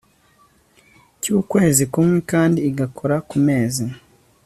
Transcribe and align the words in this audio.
cyukwezi 1.21 1.83
kumwe 1.91 2.17
kandi 2.31 2.59
igakora 2.69 3.15
mu 3.29 3.37
mezi 3.47 3.85